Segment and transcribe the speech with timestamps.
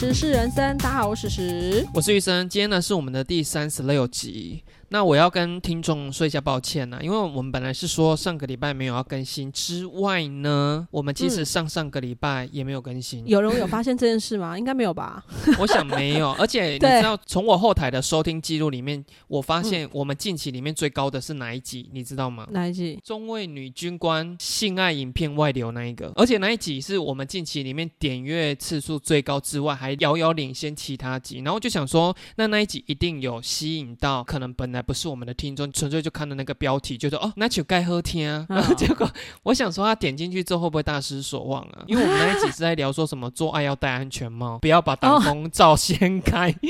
[0.00, 1.86] 时事人生，大家好，我是石。
[1.92, 4.64] 我是玉生，今天呢是我们的第三十六集。
[4.92, 13.24] 那我要跟听众说一下抱歉呢，因为我们本来是说上个礼拜没有要更新之外呢，我们其实上上个礼拜也没有更新。
[13.24, 14.58] 有人有发现这件事吗？
[14.58, 15.24] 应该没有吧？
[15.60, 21.88] 我想没有，而且你知道从我后台的收听记录里面，我发现我们近期里面最高的是哪一集？
[21.92, 22.48] 你知道吗？
[22.50, 22.98] 哪一集？
[23.04, 31.38] 中尉女军官性爱影片外流那一个，而且那一集是我们近期里面点阅次数最高之外，还遥遥领先其他集。
[31.44, 34.79] 然后就想说，那那一集一定有吸引到可能本来。
[34.82, 38.46] 不是我们的听众，纯粹就看到那个标题，觉得哦， 那就该喝天啊。
[38.48, 39.10] 然后 结果，
[39.44, 41.84] 我想说他点进去之后会不会大失所望啊？
[41.86, 46.54] 因为我们那一集是在聊说什么做爱要戴安全帽，不要把挡风罩掀开。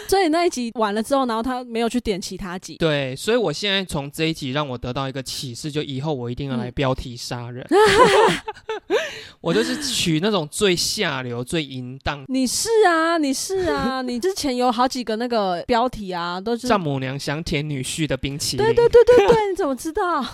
[0.08, 2.76] 所以那一集完了之后，然后他没有去点其他集。
[2.76, 7.66] 对，所以我现在从这一集让我得到一个启示，就以后我一定要来标题杀人。
[9.40, 12.24] 我就是取那种最下流、最淫荡。
[12.28, 18.64] 你是啊，你是啊，你之前有好几个那个标题啊，都是丈母娘想舔女婿的冰淇淋。
[18.64, 20.24] 对对对对对，你怎么知道？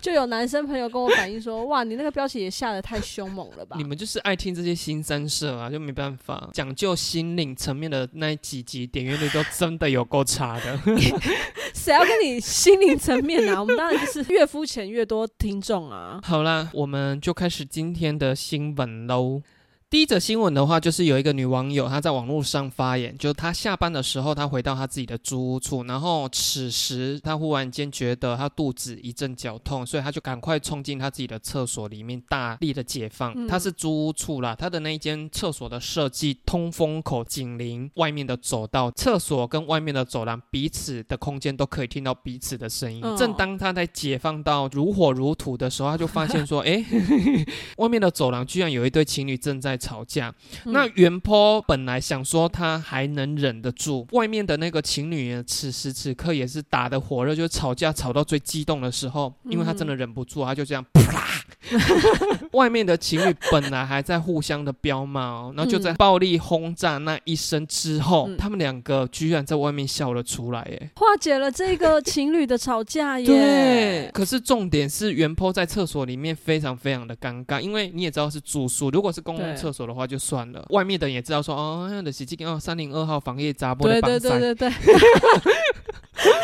[0.00, 3.76] 就有男生朋友跟我反映说，哇，你那个标题也下的太凶猛了吧？
[3.78, 10.78] 你们就是爱听这些新三色啊，就没办法讲究心灵层面的那几集，点阅率都真的有够差的。
[11.74, 13.60] 谁要跟你心灵层面啊？
[13.60, 16.20] 我们当然就是越肤浅越多听众啊。
[16.22, 19.42] 好啦，我们就开始今天的新闻喽。
[19.88, 33.46] 第一则新闻的话，就是有一个女网友，她在网络上发言，就她下班的时候，她回到她自己的租屋处，然后此时她忽然间觉得她肚子一阵绞痛，所以她就赶快冲进她自己的厕所里面，大力的解放。
[33.46, 43.00] 她是租屋处啦，她的那一间厕所的设计，通风口紧邻外面的走道，厕所跟外面的走廊彼此的空间都可以听到彼此的声音。
[43.16, 46.84] 正当她在解放到如火如荼的时候，她就发现说，哎，
[47.78, 49.75] 外面的走廊居然有一对情侣正在。
[49.76, 61.15] 吵架，那袁坡本来想说他还能忍得住，外面的那个情侣此时此刻也是打得火热，就吵架吵到最激动的时候，因为他真的忍不住，他就这样啪。
[62.52, 73.26] 外面的情侣本来还在互相的飙骂，然后就在暴力轰炸那一声之后，他们两个居然在外面笑了出来，耶，化解了这个情侣的吵架耶。
[73.26, 84.72] 对，可是重点是袁坡在厕所里面非常非常的尴尬，因为你也知道是住宿，如果是公共厕所的话就算了，外面的人也知道说哦，那的洗衣机哦三零二号房业杂波的对对对对对。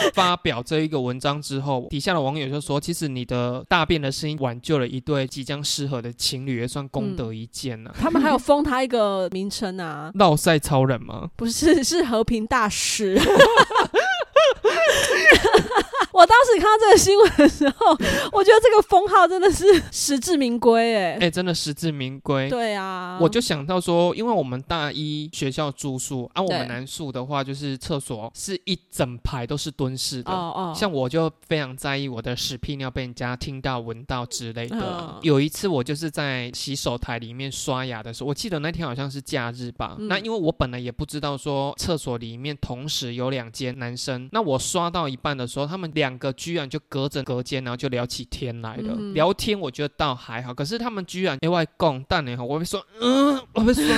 [0.14, 11.30] 发表这一个文章之后，底下的网友就说：“其实你的大便的声音挽救了一对即将失和的情侣，也算功德一件呢。”他们还有封他一个名称啊， 闹赛超人吗？
[11.36, 13.18] 不是，是和平大使。
[16.12, 17.90] 我当时看到这个新闻的时候，
[18.32, 22.48] 我觉得这个封号真的是实至名归，哎哎，真的实至名归。
[22.50, 30.30] 对啊，我就想到说，因为我们大一学校住宿，啊，我们男宿的话，就是厕所是一整排都是蹲式的。
[30.30, 35.18] 哦哦，像我就非常在意我的屎屁尿被人家听到、闻到之类的。
[35.22, 39.96] 有一次我就是在洗手台里面刷牙的时候，我记得那天好像是假日吧。
[39.98, 46.01] 那因为我本来也不知道说厕所里面同时有两间男生，那我刷到一半的时候，他们两。
[46.02, 48.92] 两个居然就隔着隔间，然后就聊起天来了。
[49.14, 53.84] 聊天我觉得倒还好，可是他们居然另外共，但你好，我会说，嗯，我会说。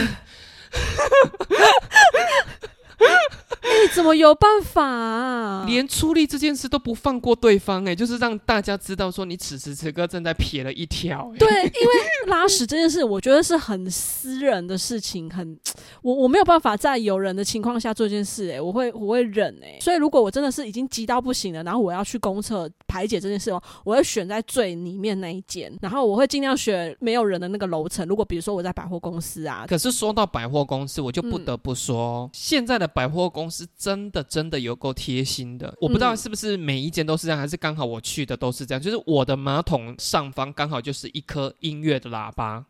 [2.99, 5.65] 你怎么有办法？
[5.67, 11.33] 连出力这件事都不放过对方哎，就是让大家知道说你此时此刻正在撇了一条。
[11.39, 11.95] 对，因为
[12.27, 15.59] 拉屎这件事，我觉得是很私人的事情，很
[16.03, 19.79] 我我没有办法在有人的情况下做这件事哎，我会我会忍哎。
[19.81, 28.07] 所以如果我真的是已经急到不行了，然后我要去公厕排解这件事哦，我会选在最里面那一间，然后我会尽量选没有人的那个楼层。
[28.07, 33.67] 如果比如说我在百货公司啊，可是说到百货公司，我就不得不说现在的百货公司。
[33.77, 35.75] 真的，真的有够贴心的。
[35.81, 38.81] 我不知道是不是每一间都是这样，还是刚好我去的都是这样。
[38.81, 42.65] 就是我的马桶上方刚好就是一颗音乐的喇叭啊，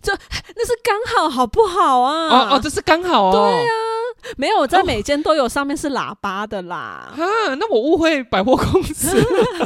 [0.00, 2.28] 这那是刚好好不好啊？
[2.28, 3.32] 哦哦，这是刚好哦。
[3.32, 3.72] 对啊。
[4.36, 7.12] 没有在每间都有上面是喇叭的啦。
[7.16, 7.18] 啊，
[7.58, 9.20] 那我误会百货公司。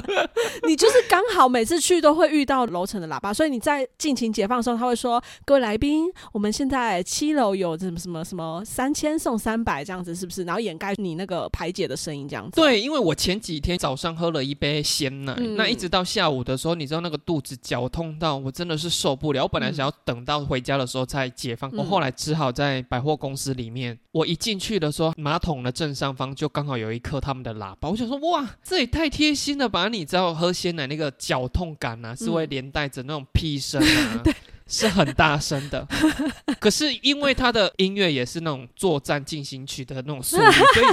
[0.66, 12.52] 你就是刚好每次去都会遇到楼层的喇叭，所以你在尽情解放的时候，他会说：“各位来宾，我们现在七楼有什么什么什么三千送三百这样子，是不是？”然后掩盖你那个排解的声音这样子。
[12.60, 19.42] 对，因为我前几天早上喝了一杯鲜奶，那一直到下午的时候，你知道那个肚子绞痛到我真的是受不了。
[19.42, 24.34] 我本来想要等到回家的时候再解放，我后来只好在百货公司里面，我一。
[24.46, 27.88] 进去的时候，马桶的正上方就刚好有一颗他们的喇叭。
[27.88, 29.88] 我想说，哇，这也太贴心了吧！
[29.88, 34.20] 你知道喝鲜奶那个绞痛感啊，是会连带着那种屁声啊。
[34.22, 34.32] 对。
[34.68, 35.86] 是很大声的，
[36.58, 40.42] 可是因为他的音乐也是那种作战进行曲的那种速度，
[40.74, 40.86] 所以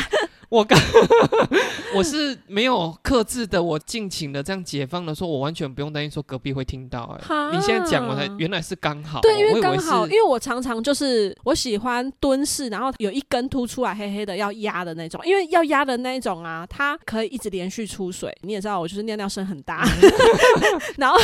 [0.53, 0.79] 我刚
[1.95, 18.31] 我是没有克制的，我尽情的这样解放的时候，我完全不用担心说隔壁会听到、哎，哈你现在讲我才原来是刚好，对，因为刚好，因为我常常就是我喜欢蹲式，然后有一根凸出来黑黑的要压的那种，因为要压的那一种啊，它可以一直连续出水。
[18.41, 19.83] 你也知道，我就是尿尿声很大，
[20.97, 21.19] 然后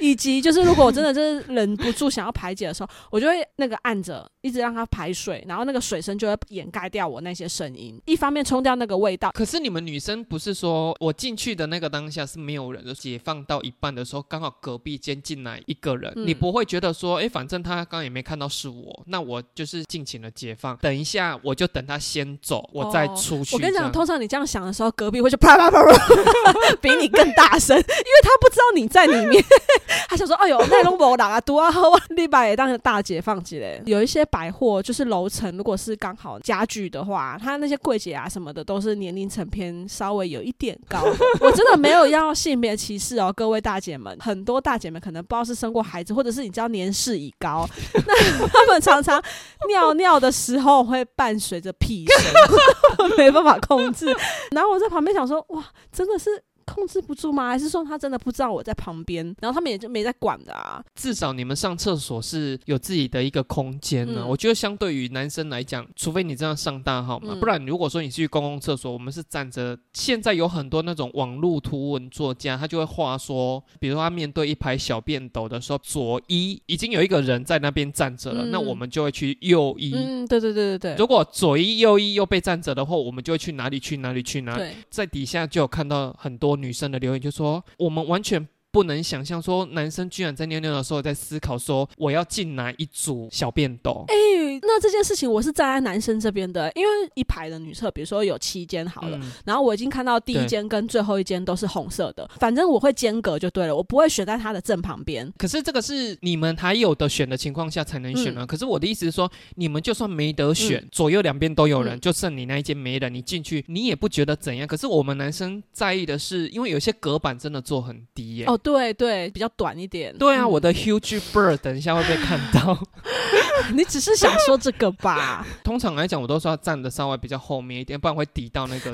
[0.00, 9.30] 以及就是如果我真的就是忍不住想要排解的时候，我就会那个按着，一直让它排水，然后那个水声就会掩盖掉我那些声音，一方面冲掉那个味道。
[9.32, 23.56] 可是你们女生不是说我进去的那个当下是没有人的，解放到一半的时候，刚好隔壁间进来一个人，嗯你不会觉得说，哎，反正他刚刚也没看到是我，那我就是尽情的解放，等一下我就等他先走，我再哦出去。
[23.56, 29.42] 我跟你讲，通常你这样想的时候，隔壁会就啪啪啪啪，比你更大声，因为他不知道你在里面，
[30.08, 31.70] 他想说：“哎呦，那拢无人啊，多啊，
[32.16, 41.02] 你把也当大解放起来。”有一些百货就是楼层，如果是刚好家具的话，他那些柜姐啊什么的都是年龄层偏稍微有一点高。
[41.40, 47.68] 我真的没有要性别歧视哦，各位大姐们，很多大姐们可能不知道是生过孩子，或者是你知道年事已高，
[48.06, 49.20] 那他们常常
[49.68, 53.10] 尿尿的时候会伴随着屁声。
[53.18, 54.06] 没办法控制。
[54.52, 56.30] 然后我在旁边想说，哇，真的是
[56.64, 57.48] 控制不住吗？
[57.48, 59.24] 还是说他真的不知道我在旁边？
[59.40, 60.82] 然后他们也就没在管的啊。
[60.94, 69.76] 至少你们上厕所是有自己的一个空间呢、嗯我觉得相对于男生来讲，除非你这样上大号嘛，嗯不然如果说你去公共厕所，我们是站着。
[69.92, 79.92] 现在有很多那种网络图文作家，他就会画说，比如说他面对一排小便斗的时候，左一已经有一个人在那边站着了，嗯那我们就会去右一。
[79.94, 80.96] 嗯，对对对对对。
[80.96, 84.64] 如果左一右一又被站着的话，我们就会去哪里去哪里去哪里。
[84.90, 94.04] 在底下就有看到很多女生的留言，就说我们完全不能想象说男生居然在尿尿的时候在思考说我要进哪一组小便斗。
[94.08, 94.14] 哎、
[94.62, 105.30] 那这件事情我是站在男生这边的，因为一排的女厕，比如说有七间好了，嗯然后我已经看到第一间跟最后一间都是红色的，反正我会间隔就对了，我不会选在他的正旁边。
[105.36, 108.46] 可是这个是你们还有的选的情况下才能选啊。
[108.46, 114.66] 可是我的意思是说，你们就算没得选，嗯左右两边都有人，嗯就剩你那一间没人，你进去你也不觉得怎样。
[114.66, 120.16] 可是我们男生在意的是，因为有些隔板真的做很低耶、哦，对对，比较短一点。
[120.18, 122.78] 对啊，嗯我的 huge bird 等一下会被看到。
[123.74, 125.46] 你只是想说这个吧？
[125.62, 128.90] 通常来讲，我都是要站的稍微比较后面一点，不然会抵到那个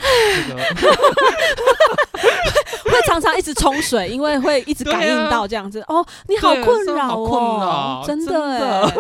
[0.49, 0.63] 那个。
[3.67, 5.81] 冲水，因为会一直感应到这样子。
[5.89, 8.91] 哦，你好困扰哦扰，真真的的哎，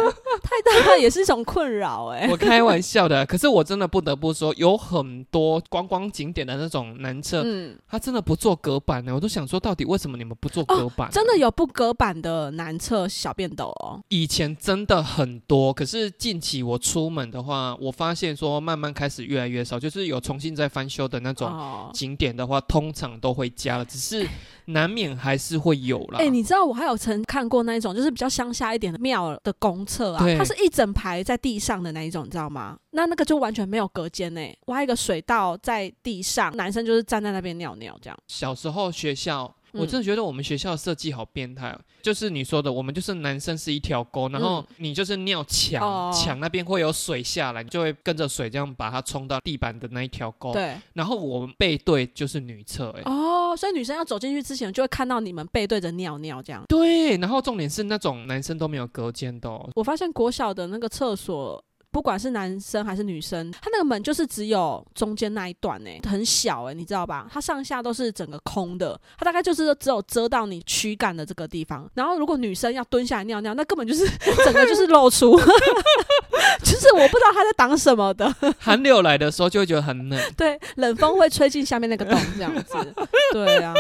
[0.43, 2.27] 太大也是一种困扰哎。
[2.33, 9.15] 我开玩笑的，可是我真的不得不说，有很多观光景点的那种男厕，嗯，他真的不做隔板呢。
[9.15, 14.01] 我都想说，到底为什么你们不做隔板、哦真的，有不隔板的男厕小便斗哦。
[14.09, 24.27] 以前真的很多，可是近期我出门的话，我发现说慢慢开始越来越少，就是有重新在翻修的那种哦，景点的话，通常都会加了，只是
[24.65, 26.19] 难免还是会有啦。
[26.19, 32.77] 哎、你知道我还有曾看过那一种，就是比较乡下一点的庙的公厕啊，它是一整排在地上的那一种，你知道吗？
[32.91, 38.19] 那那个就完全没有隔间呢，挖一个水道在地上，男生就是站在那边尿尿这样。
[38.27, 41.81] 小时候学校，嗯我真的觉得我们学校的设计好变态哦。
[42.03, 50.53] 就是你说的，我们就是男生是一条沟，然后你就是尿墙，哦墙那边会有水下来，你就会跟着水这样把它冲到地板的那一条沟。
[50.53, 53.03] 对，然后我们背对就是女厕，哎。
[53.05, 56.65] 哦，所以女生要走进去之前，就会看到你们背对着尿尿这样。
[56.69, 61.63] 对，然后重点是那种男生都没有隔间的、哦，我发现国小的那个厕所。
[61.97, 67.27] 不管是男生还是女生，他那个门就是只有中间那一段呢、很小哎、你知道吧？
[67.33, 71.89] 它上下都是整个空的，它大概就是只有遮到你躯干的这个地方。
[71.95, 74.07] 然后如果女生要蹲下来尿尿，那根本就是
[74.45, 75.41] 整个就是露出，
[76.63, 78.31] 就是我不知道他在挡什么的。
[78.59, 80.21] 寒流来的时候就会觉得很冷。
[80.37, 82.95] 对，冷风会吹进下面那个洞，这样子。
[83.33, 83.73] 对啊，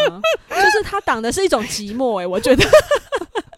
[0.49, 2.64] 就是他挡的是一种寂寞哎、我觉得。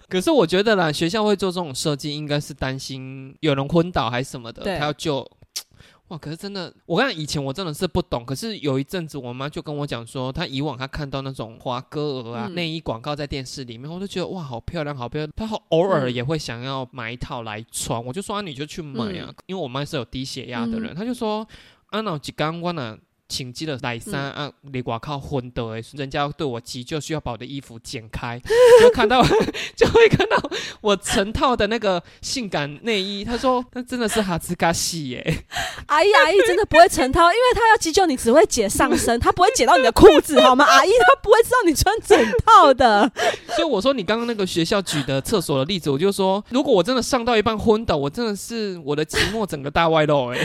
[0.08, 5.28] 可是我觉得啦，学校会做这种设计，应该是担心有人昏倒还是什么的，他要救。
[6.08, 6.16] 哇！
[6.16, 8.24] 可是真的，我跟你讲，以前我真的是不懂。
[8.24, 15.30] 可是有一阵子，我妈就跟我讲说，她以往她看到那种华歌儿啊、嗯内衣广告在电视里面，我就觉得哇，好漂亮，好漂亮。
[15.36, 21.46] 她好偶尔嗯也会想要买一套来穿，我就说、啊、你就去买啊，嗯因为我妈是有低血压的人，她就说
[21.88, 22.96] 啊，那几刚我呢
[23.28, 28.40] 请记了奶衫啊，你外靠昏的哎，人家要对我急，救需要把我的衣服剪开，
[28.80, 29.22] 就看到
[29.76, 33.24] 就会看到我成套的那个性感内衣。
[33.24, 35.44] 他说那真的是哈兹嘎西耶，
[35.86, 40.64] 阿姨阿姨真的不会成套，因为他要急救你只会解上身，他不会解到你的裤子好吗？
[40.64, 43.10] 阿姨他不会知道你穿整套的。
[43.54, 50.38] 所以我说你刚刚那个学校举的厕所的例子，我就说如果我真的上到一半昏倒，我真的是我的寂寞整个大外露哎。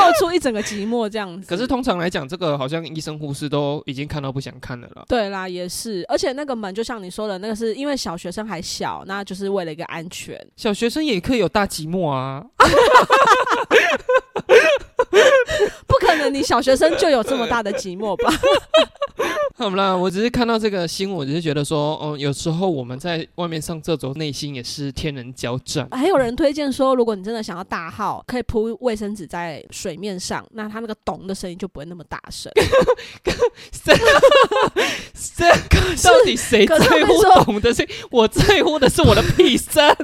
[0.00, 1.48] 露出一整个寂寞这样子。
[1.48, 5.04] 可是通常来讲，这个好像医生护士都已经看到不想看了了。
[5.08, 10.38] 对啦，也是，而且那个门就像你说的，那个是因为小学生还小，那就是为了一个安全。
[10.56, 12.44] 小学生也可以有大寂寞啊。
[15.86, 18.32] 不可能，你小学生就有这么大的寂寞吧？
[19.60, 25.86] 好啦，我只是看到这个新闻，我只是觉得说，嗯，有时候我们在外面上厕所，内心也是天人交战。
[25.90, 32.50] 还有人推荐说，如果你真的想要大号，可以铺卫生纸在水面上，那它那个咚的声音就不会那么大声。
[33.70, 33.92] 这
[36.08, 37.86] 到底谁在乎咚的声？
[38.10, 39.94] 我在乎的是我的屁声。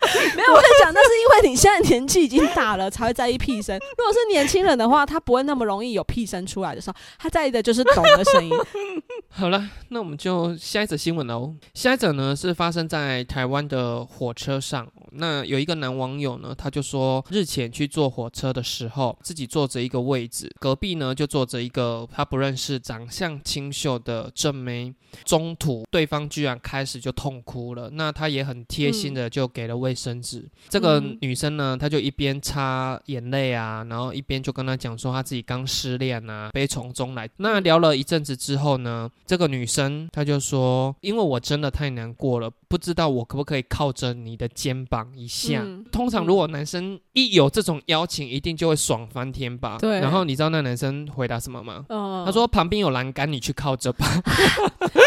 [0.34, 3.78] 没有，我在讲，那是因为你现在年纪已经大了，才会在意屁声。
[3.98, 8.50] 如果是年轻人的话，他不会那么容易有屁声出来的时候，他在意的就是懂的声音。
[9.28, 11.54] 好了，那我们就下一则新闻喽。
[11.74, 14.90] 下一则呢是发生在台湾的火车上。
[15.12, 24.94] 那有一个男网友呢，他就说，日前去坐火车的时候，自己坐着一个位置，隔壁呢就坐着一个他不认识、长相清秀的正妹。
[25.24, 30.44] 中途对方居然开始就痛哭了，那他也很贴心的就给了卫生纸。
[30.68, 37.28] 这个女生呢，她就一边擦眼泪啊，然后一边就跟他讲说，她自己刚失恋啊，悲从中来。
[37.38, 42.48] 那聊了一阵子之后呢，这个女生她就说，因为我真的太难过了。
[42.70, 45.66] 不知道我可不可以靠着你的肩膀一下？
[45.90, 49.76] 通常如果男生一有这种邀请，一定就会爽翻天吧。
[49.80, 49.98] 对。
[49.98, 51.84] 然后你知道那男生回答什么吗？
[52.24, 54.06] 他说旁边有栏杆，你去靠着吧。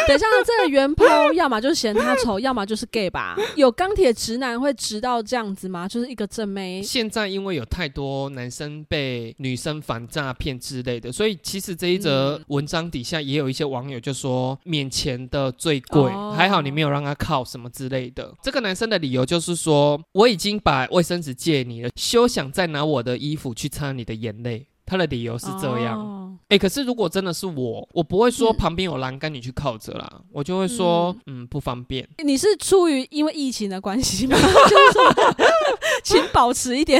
[0.05, 3.38] 等一下，这个原抛要么就是嫌他丑， 要么就是 gay 吧？
[3.55, 5.88] 有钢铁直男会直到这样子吗？
[5.88, 6.84] 就是一个正妹。
[6.84, 17.46] 现在因为有太多男生被女生反诈骗之类的，所以其实这一则文章底下也有一些网友就说：免钱的最贵，还好你没有让他靠。
[17.53, 24.65] 什么之类的，这个男生的理由就是说，我已经把卫生纸借你了，休想再拿我的衣服去擦你的眼泪。
[24.86, 26.38] 他的理由是这样。
[26.50, 32.07] 哎，可是如果真的是我，我不会说旁边有栏杆你去靠着啦，我就会说，嗯，不方便。
[32.25, 34.36] 你是出于因为疫情的关系吗？
[34.41, 35.36] 就是说，
[36.03, 37.00] 请保持一点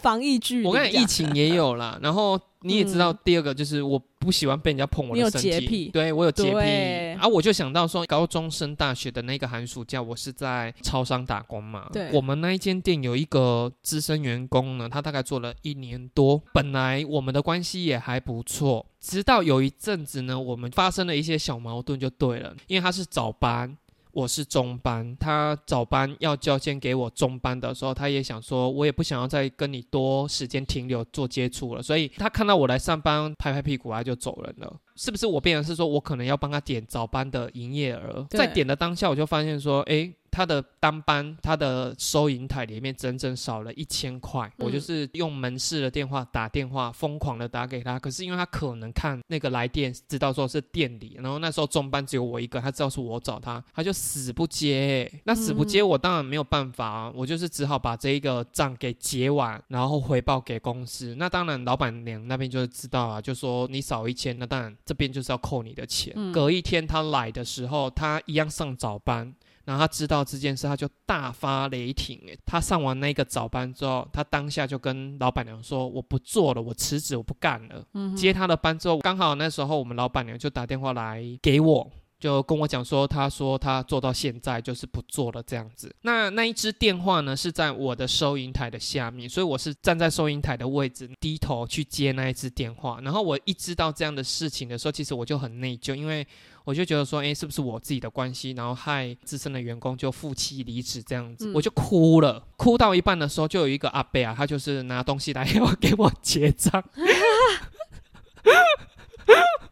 [0.00, 0.66] 防疫距离。
[0.66, 2.40] 我跟你疫情也有啦，然后。
[2.62, 7.26] 你也知道，第二个就是我不喜欢被人家碰我的身体，对我有洁癖啊！
[7.26, 11.88] 我就想到说，高中升大学的那个寒暑假，我是在超商打工嘛。
[11.92, 23.76] 对，我们那一间店有一个资深员工呢，他大概做了一年多，本来我们的关系也还不错，直到有一阵子呢，我们发生了一些小矛盾，就对了，因为他是早班。
[24.12, 34.80] 我是中班，他早班要交件给我中班的时候，他也想说，我也不想要再跟你多时间停留做接触了，所以他看到我来上班，拍拍屁股啊就走人了。
[34.94, 38.26] 是不是我变成是说我可能要帮他点早班的营业额？
[38.30, 40.12] 在点的当下，我就发现说，哎。
[40.32, 44.50] 他的单班，他的收银台里面整整少了一千块。
[44.56, 47.98] 我就是用门市的电话打电话，疯狂的打给他。
[47.98, 55.12] 可是因为他可能看那个来电，知道说是店里，然后那时候中班只有我一个，他知道是我找他，他就死不接。
[55.24, 61.14] 那死不接，我当然没有办法，我就是只好把这一个账给结完，然后回报给公司。
[61.18, 66.32] 那当然老板娘那边就是知道啊，就说你少一千，那当然这边就是要扣你的钱。
[66.32, 69.34] 隔一天他来的时候，他一样上早班。
[69.64, 72.18] 然后他知道这件事，他就大发雷霆。
[72.26, 92.98] 诶，他上完那个早班之后，他当下就跟老板娘说：“我不做了，我辞职，我不干了。”嗯接他的班之后，刚好那时候我们老板娘就打电话来给我，就跟我讲说：“他说他做到现在就是不做了这样子。”那那一支电话呢是在我的收银台的下面，所以我是站在收银台的位置，低头去接那一支电话。
[93.02, 96.26] 然后我一知道这样的事情的时候，其实我就很内疚，因为。
[96.64, 102.42] 我就觉得说，哎，是不是我自己的关系，然后害资深的员工就负气离职这样子，我就哭了。
[102.56, 106.82] 哭到一半的时候，就有一个阿伯啊，他就是拿东西来 要给我结账，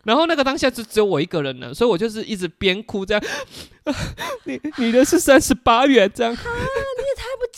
[0.04, 3.22] 然后那个当下就只有我一个人了，所以我就是一直边哭这样。
[4.44, 6.36] 你你的是三十八元这样。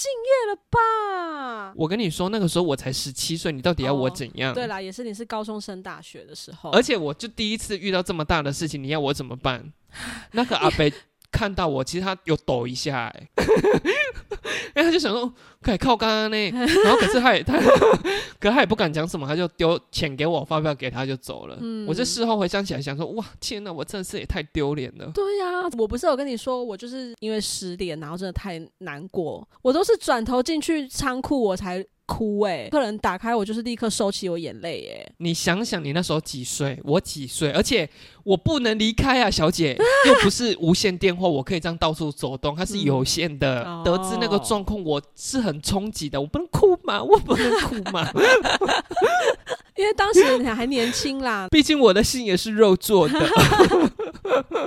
[0.03, 1.73] 敬业了吧！
[1.77, 4.53] 我跟你说，那个时候我才十七岁，你到底要我怎样？
[4.53, 9.73] 对啦，也是你是高中升大学的时候，而且我就第一次遇到这么大的事情，你要我怎么办？
[10.33, 10.93] 那个阿北
[11.31, 13.29] 看到我，其实他有抖一下、哎，
[14.75, 15.33] 因为他就想说，
[15.63, 16.37] 可以靠刚刚呢，
[16.85, 17.57] 然后可是他也他，
[18.41, 21.57] 可他也不敢讲什么，他就丢钱给我，发票给他就走了。
[21.61, 25.11] 嗯我这事后回想起来，想说，哇，天哪，我真的是也太丢脸了。
[25.15, 36.79] 对呀、我不是有跟你说，我就是因为失恋，然后真的太难过，我都是转头进去仓库我才哭、欸，客人打开我就是立刻收起我眼泪、欸，你想想，你那时候几岁？
[36.85, 37.51] 我几岁？
[37.53, 37.89] 而且
[38.25, 39.77] 我不能离开啊，小姐，
[40.07, 43.65] 又不是无线电话，我可以这样到处走动，它是有线的。
[43.67, 47.03] 嗯得知那个状况，我是很冲击的，我不能哭吗？
[47.05, 48.09] 我不能哭吗？
[49.75, 53.19] 因为当时你还年轻啦， 毕竟我的心也是肉做的。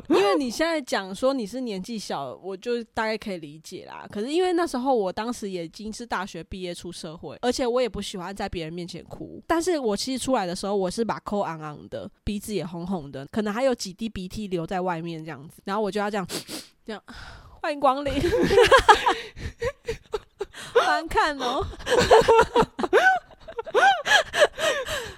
[0.10, 4.06] 因为你现在讲说你是年纪小，我就大概可以理解啦。
[4.12, 9.42] 可是因为那时候我当时也已经是大学毕业出社会，而且我也不喜欢在别人面前哭。
[9.48, 16.28] 但是我其实出来的时候，我是把口昂昂的，鼻子也红红的，可能还有几滴鼻涕流在外面这样子，然后我就要这样
[16.86, 17.02] 这样。
[17.62, 18.14] 欢迎光临，
[20.86, 21.66] 欢看哦。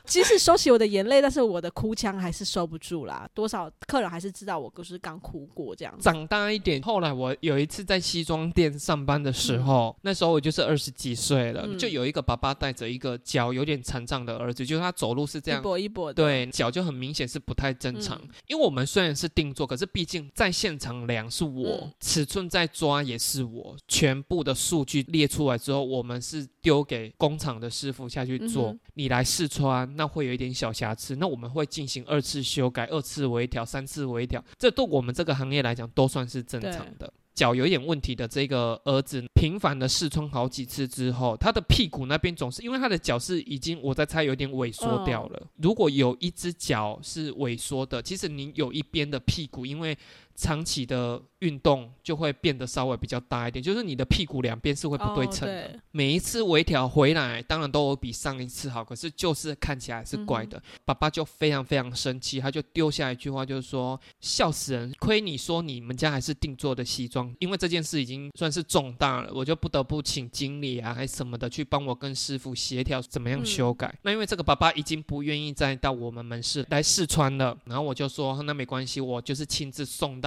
[0.08, 3.30] 即使收起我的眼泪，但是我的哭腔还是收不住啦。
[3.34, 6.04] 多少客人还是知道我就是刚哭过这样子。
[6.04, 15.74] 长大一点，后来我有一次在西装店上班的时候，那时候我就是二十几岁了，嗯就有一个爸爸带着一个脚有点残障的儿子，就是他走路是这样一样。
[15.74, 37.14] 跛一跛的，对，脚就很明显是不太正常，嗯因为我们虽然是定做，可是毕竟在现场量是我，嗯尺寸在抓也是我，全部的数据列出来之后，我们是丢给工厂的师傅下去做，嗯你来试穿，那会有一点小瑕疵，那我们会进行二次修改、二次微调、三次微调，这对我们这个行业来讲都算是正常的。
[37.34, 45.48] 脚有一点问题的这个儿子，频繁的试穿好几次之后，他的屁股那边总是因为他的脚是已经我在猜有点萎缩掉了。
[45.62, 49.98] 如果有一只脚是萎缩的，其实你有一边的屁股因为
[50.38, 55.80] 长期的运动就会变得稍微比较大一点，就是你的屁股两边是会不对称的。
[55.92, 60.62] 每一次微调回来，当然都有比上一次好，可是就是看起来是怪的。
[60.86, 73.92] 爸爸就非常非常生气，他就丢下一句话，就是说笑死人，亏你说你们家还是定做的西装，因为这件事已经算是重大了，我就不得不请经理啊，还什么的去帮我跟师傅协调怎么样修改。
[74.04, 80.27] 那因为这个爸爸已经不愿意再到我们门市来试穿了，然后我就说那没关系，我就是亲自送到。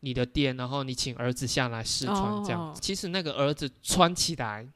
[0.00, 2.60] 你的店，然后你请儿子下来试穿，这样。
[2.60, 4.66] 哦其实那个儿子穿起来，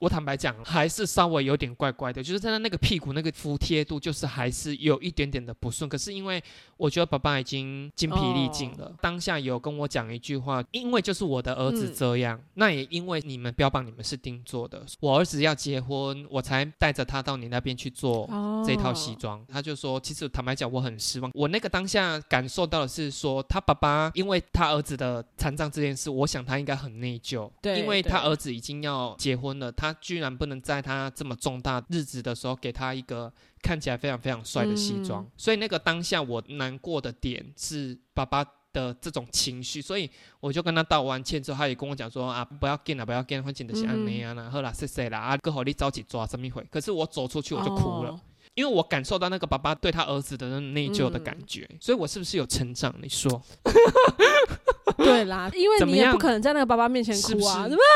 [0.00, 5.88] 我坦白讲，还是稍微有点怪怪的，就是在他那个屁股那个服帖度，就是还是有一点点的不顺。
[5.88, 6.42] 可是因为
[6.76, 18.24] 我觉得爸爸已经精疲力尽了，当下有跟我讲一句话，因为就是我的儿子嗯这样，那也因为你们标榜你们是定做的，我儿子要结婚，我才带着他到你那边去做。
[18.30, 21.30] 哦这套西装，他就说，其实坦白讲，我很失望。
[21.34, 38.44] 我那个当下感受到的是说，他爸爸因为他儿子的残障这件事，我想他应该很内疚，对因为他儿子已经要结婚了，他居然不能在他这么重大日子的时候给他一个看起来非常非常帅的西装，嗯所以那个当下我难过的点是爸爸。
[38.72, 46.64] 的这种情绪，所以我就跟他道完歉之后，他也跟我讲说啊，不要见了，不要紧，反正就是安尼啊然后啦，谢谢啦，啊，哥好你着急抓什么会？
[46.70, 48.20] 可是我走出去我就哭了，哦
[48.54, 52.94] 因为我感受到那个爸爸对他儿子的那种内疚的感觉，所以我是不是有成长？
[53.00, 53.40] 你说。
[54.98, 56.08] 对啦，因为怎么样？
[56.08, 57.44] 你也不可能在那个爸爸面前哭啊，是不是？
[57.44, 57.94] 什么啊，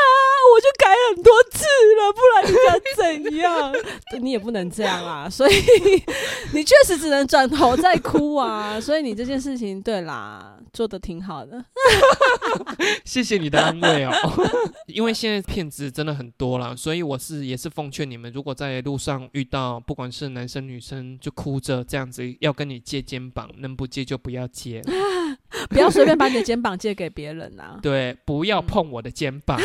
[0.55, 2.13] 我就改很多次了，
[3.37, 3.73] 样？
[4.21, 5.53] 你也不能这样啊，所以
[6.53, 8.79] 你确实只能转头再哭啊。
[8.79, 11.63] 所以你这件事情，对啦，做的挺好的。
[13.05, 14.11] 谢谢你的安慰哦，
[14.87, 24.81] 因为现在骗子真的很多啦，所以我是也是奉劝你们，如果在路上遇到不管是男生女生就哭着这样子要跟你借肩膀，能不借就不要借，
[25.69, 27.79] 不要随便把你的肩膀借给别人啊。
[27.81, 29.59] 对，不要碰我的肩膀，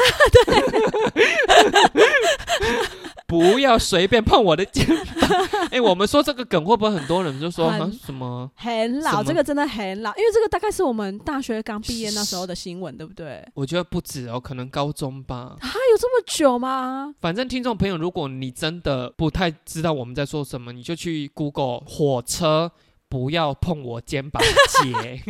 [3.31, 5.07] 不要随便碰我的肩膀。
[5.71, 7.73] 哎、我们说这个梗会不会很多人就说
[8.05, 8.51] 什么？
[8.57, 13.47] 很老，这个真的很老，因为这个大概是我们大学刚毕业那时候的新闻，对不对？
[13.55, 15.57] 我觉得不止哦，可能高中吧。
[15.61, 17.14] 啊，有这么久吗？
[17.21, 22.73] 反正听众朋友，如果你真的不太知道我们在说什么，你就去 Google 火车。
[23.11, 24.42] 不要碰我肩膀
[24.83, 25.20] 姐，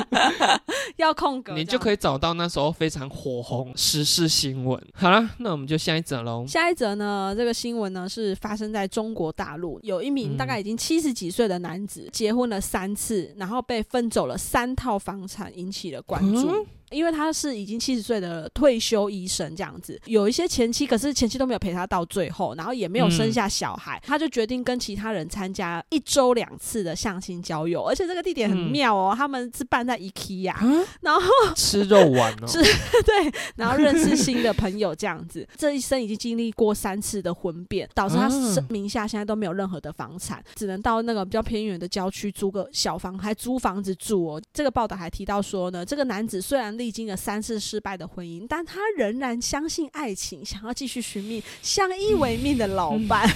[0.96, 1.96] 要空格，你就可以。
[2.00, 4.82] 找到那时候非常火红时事新闻。
[4.94, 6.46] 好了，那我们就下一则喽。
[6.46, 16.48] 下一则呢，这个新闻呢是发生在中国大陆，有一名嗯大概已经七十几岁的男子，结婚了三次，然后被分走了三套房产，引起了关注。
[16.48, 30.54] 嗯因为他是已经七十岁的退休医生这样子，有一些前妻，可是前妻都没有陪他到最后，然后也没有生下小孩，他就决定跟其他人参加一周两次的相亲交友，而且这个地点很妙哦，他们是办在 IKEA，
[31.00, 31.22] 然后
[31.54, 32.60] 吃肉丸哦，是
[33.04, 38.30] 对，然后认识新的朋友这样子，这一生已经经历过三次的婚变，导致他啊。
[38.68, 44.42] 名下现在都没有任何的房产，只能到那个比较偏远的郊区租个小房，还租房子住哦。
[44.52, 53.28] 这个报道还提到说呢，这个男子虽然历经了三次失败的婚姻，但他仍然相信爱情，想要继续寻觅相依为命的老伴。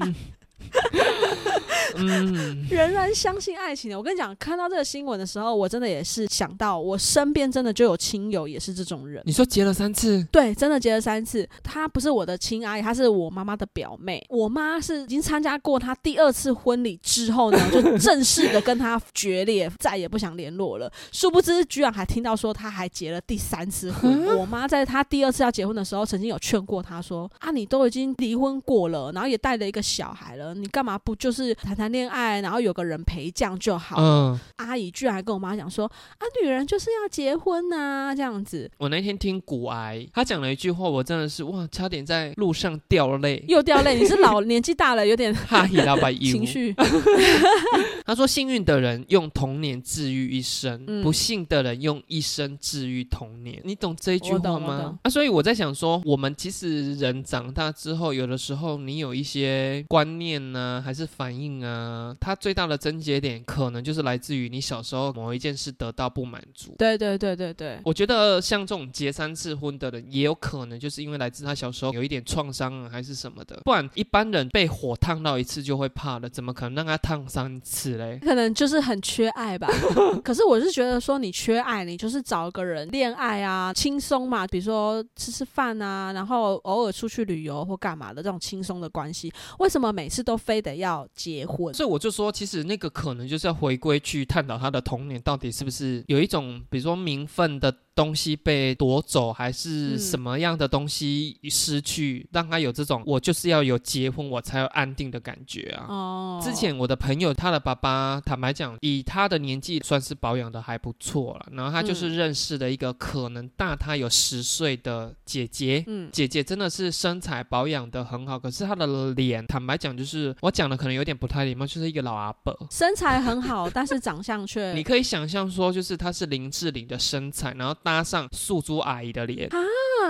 [0.00, 0.12] 嗯，
[2.70, 3.98] 仍然相信爱情的。
[3.98, 9.22] 我跟你讲，看到这个新闻的时候，我真的也是想到，我身边真的就有亲友也是这种人。
[9.26, 11.48] 你说结了三次，对，真的结了三次。
[11.62, 14.24] 她不是我的亲阿姨，她是我妈妈的表妹。
[14.30, 20.90] 我妈是已经参加过她第二次婚礼之后呢， 就正式的跟她决裂，再也不想联络了。
[21.12, 24.36] 殊不知，居然还听到说她还结了第三次婚。
[24.36, 34.02] 我妈在她第二次要结婚的时候，曾经有劝过她说：“啊，你都已经离婚过了，然后也带了一个小孩了，你干嘛不就是谈谈恋爱，然后有个人陪这样就好了？”
[34.34, 35.86] 嗯，阿姨居然还跟我妈讲说
[36.18, 46.74] ：“啊，女人就是要结婚呐、这样子。”我那天听古癌，他讲了一句话，我真的是哇，差点在路上掉泪，又掉泪，你是老年纪大了，有点 哈希拉巴情绪。
[48.04, 54.98] 他说：“幸运的人用童年治愈一生，嗯不幸的人用一生治愈童年。”你懂这一句我话吗？
[55.02, 66.74] 啊，所以我在想说，我们其实人长大之后，有的时候你有一些观念呢、还是反应啊，它最大的症结点可能就是来自于你小时候某一件事得到不满足。
[66.78, 73.60] 对对对对对，我觉得像这种结三次婚的人，也有可能就是因为来自他小时候有一点创伤啊，还是什么的。
[73.64, 78.18] 不然一般人被火烫到一次就会怕了，怎么可能让他烫三次嘞？
[78.24, 79.68] 可能就是很缺爱吧。
[80.24, 89.32] 可是我是觉得说，你缺爱，你就是找一个人恋爱啊，轻松嘛，比如说吃吃饭啊，然后偶尔出去旅游或干嘛的这种轻松的关系。
[89.58, 91.74] 为什么每次都都非得要结婚？
[91.74, 105.84] 所以我就说，其实那个可能就是要回归去探讨他的童年到底是不是有一种，比如说名分的东西被夺走，还是嗯什么样的东西失去，让他有这种我就是要有结婚我才有安定的感觉啊。
[105.86, 111.46] 哦，之前我的朋友，他的爸爸，坦白讲，以他的年纪算是保养的还不错了。
[111.52, 122.56] 然后他就是嗯认识的一个可能大他有十岁的姐姐，嗯，姐姐真的是身材保养的很好，可是她的脸，坦白讲，就是我讲的可能有点不太礼貌，就是一个老阿伯。
[122.70, 129.48] 身材很好，但是长相却 你可以想象说，就是她是林志玲的身材，然后搭上素珠阿姨的脸。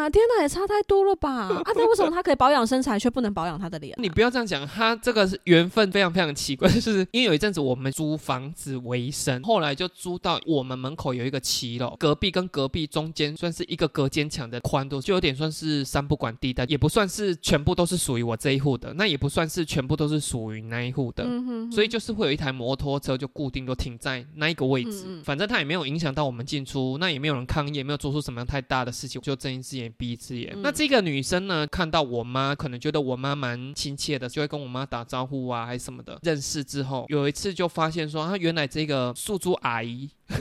[0.09, 1.31] 天哪，也差太多了吧？
[1.31, 21.25] 啊，那为什么他可以保养身材，却不能保养他的脸啊、你不要这样讲，他这个是缘分非常非常奇怪， 就是因为有一阵子我们租房子为生，后来就租到我们门口有一个骑楼，隔壁跟隔壁中间算是一个隔间墙的宽度，就有点算是三不管地带，也不算是全部都是属于我这一户的，那也不算是全部都是属于那一户的。
[21.25, 30.53] 嗯哼哼所以就是会有一台摩托车就固定都停在那一个位置，嗯嗯反正他也没有影响到我们进出，那也没有人抗议，也没有做出什么样太大的事情，就睁一只眼闭一只眼。
[30.55, 36.19] 嗯那这个女生呢，看到我妈，可能觉得我妈蛮亲切的，就会跟我妈打招呼啊，还是什么的。
[36.23, 40.11] 认识之后，有一次就发现说，她原来这个素珠阿姨。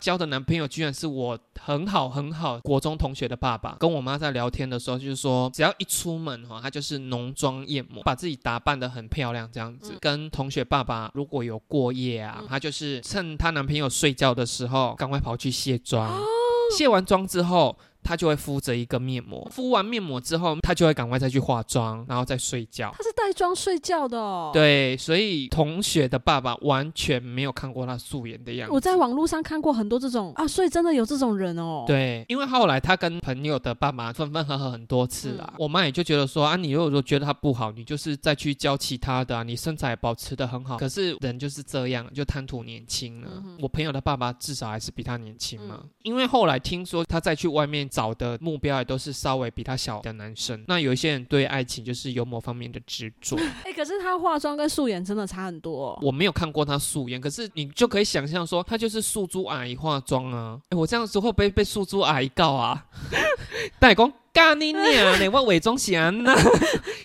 [0.00, 9.92] 交的男朋友居然是我很好很好国中同学的爸爸，跟我妈在聊天的时候，就是说只要一出门哈，他就是浓妆艳抹，把自己打扮的很漂亮这样子。
[9.92, 16.08] 嗯跟同学爸爸如果有过夜啊嗯，她就是趁她男朋友睡觉的时候，赶快跑去卸妆。
[16.08, 16.24] 哦
[16.70, 22.90] 卸完妆之后，她就会敷着一个面膜，敷完面膜之后，他就会赶快再去化妆，然后再睡觉。
[22.96, 28.74] 他是带妆睡觉的哦。，对，所以同学的爸爸完全没有看过他素颜的样子。
[28.74, 43.28] 我在网络上看过很多这种啊，所以真的有这种人哦。，对，因为后来他跟朋友的爸爸分分合合很多次啦，嗯我妈也就觉得说啊，你如果说觉得他不好，你就是再去教其他的啊，你身材保持的很好，可是人就是这样，就贪图年轻了。
[43.34, 50.62] 嗯我朋友的爸爸至少还是比他年轻嘛，嗯因为后来听说他再去外面找的目标也都是稍微比他小的男生。
[50.68, 55.98] 那有一些人对爱情就是有某方面的执着， 哎、可是他化妆跟素颜真的差很多、哦。
[56.02, 60.60] 我没有看过他素颜，可是你就可以想象说，他就是素珠阿姨化妆啊。
[60.70, 62.86] 哎，我这样子会不会被素珠阿姨告啊？
[63.80, 65.28] 但讲干你娘嘞！
[65.28, 66.34] 我伪装安呐，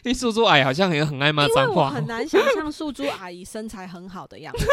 [0.03, 1.89] 因为素珠阿姨好像也很爱骂脏话。
[1.89, 4.65] 很难想象素珠阿姨身材很好的样子。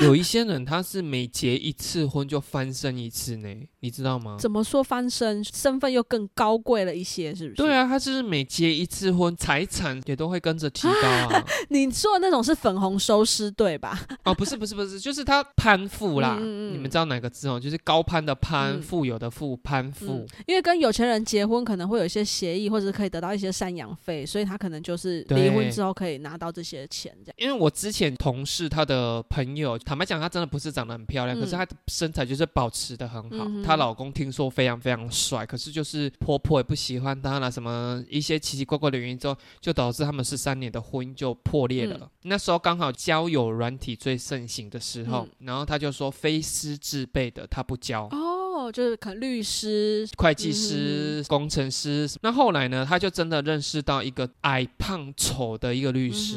[0.04, 3.48] 有一些人他是每结一次婚就翻身一次呢，
[3.80, 4.36] 你知道吗？
[4.38, 5.42] 怎么说翻身？
[5.44, 7.56] 身份又更高贵了一些，是不是？
[7.56, 11.44] 对啊，他就是每结一次婚，财产也都会跟着提高啊。
[11.68, 14.00] 你说的那种是粉红收尸对吧？
[14.24, 16.38] 哦，不是不是不是，就是他攀富啦。
[16.40, 17.58] 你们知道哪个字哦？
[17.60, 20.26] 就是高攀的攀，富有的富，攀富。
[20.46, 27.34] 因为跟有钱人结婚可能会有一些协议，或者可以得到一些赡养费，所以他可能就是离婚之后可以拿到这些钱这样。
[27.36, 33.46] 因为我之前同事他的朋友，坦白讲，他真的不是长得很漂亮，可是他的身材就是保持的很好。
[33.64, 42.08] 她老公听说非常非常帅，可是就是婆婆也不喜欢他了，什么一些奇奇怪怪的原因之后，就导致他们是三年的婚姻就破裂了。
[42.22, 48.04] 那时候刚好交友软体最盛行的时候，然后他就说非师自备的他不交。
[48.10, 48.29] 哦，
[48.70, 52.08] 就是可能律师、会计师、工程师。
[52.22, 56.36] 那后来呢，他就真的认识到一个矮胖丑的一个律师。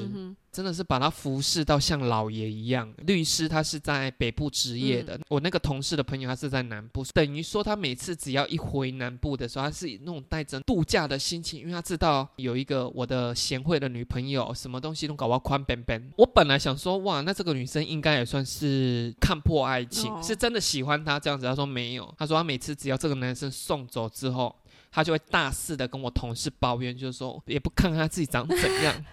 [0.53, 2.93] 真的是把他服侍到像老爷一样。
[3.07, 16.11] 律师他是在北部职业的，我那个同事的朋友他是在南部，等于说他每次只要一回南部的时候，他是那种带着度假的心情，因为他知道有一个我的贤惠的女朋友，什么东西都搞到宽本本。
[16.17, 21.47] 我本来想说，哇，那这个女生应该也算是看破爱情，是真的喜欢他这样子。
[21.47, 24.55] 他说没有，他说他每次只要这个男生送走之后。
[24.95, 29.03] 他就会大肆的跟我同事抱怨，就是说也不看看他自己长怎样。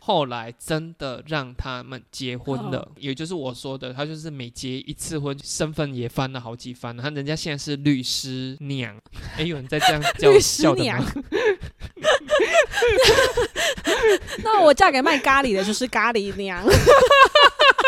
[0.00, 6.94] 后来真的让他们结婚了，也就是我说的，他就是每结一次婚，身份也翻了好几番。
[6.94, 8.94] 他人家现在是律师娘，
[9.38, 11.02] 哎，有人在这样叫 律师娘。
[14.44, 16.62] 那我嫁给卖咖喱的就是咖喱娘。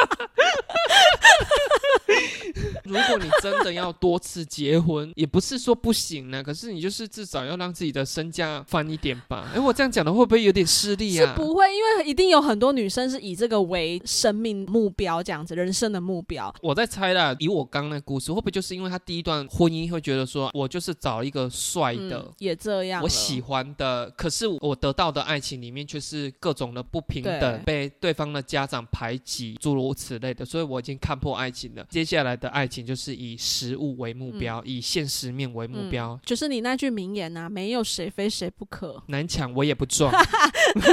[2.85, 6.43] 如果你真的要多次结婚，也不是说不行呢。
[6.43, 9.51] 可是你就是至少要让自己的身价翻一点吧。
[9.53, 11.27] 哎，我这样讲的会不会有点失利啊？
[11.27, 16.55] 是不会，因为一定有很多女生是以这个为生命目标，这样子人生的目标。
[16.63, 31.87] 我在猜啦，以我刚那故事，会不会就是因为他第一段婚姻会觉得说，我就是找一个帅的，也这样，我喜欢的，可是我得到的爱情里面却是各种的不平等，被对方的家长排挤，诸如此类的，所以我已经看破爱情了。
[31.91, 32.87] 接下来的爱情。
[32.87, 36.17] 就是以实物为目标，以现实面为目标。
[36.25, 40.13] 就是你那句名言呐，没有谁非谁不可，难抢我也不撞，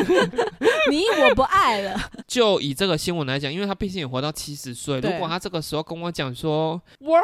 [0.90, 2.12] 你我不爱了。
[2.28, 7.20] 就以这个新闻来讲，因为他毕竟也活到七十岁，如果他这个时候跟我讲说，哇。